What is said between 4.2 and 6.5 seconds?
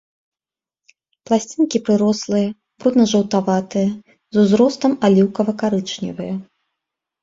з узростам аліўкава-карычневыя.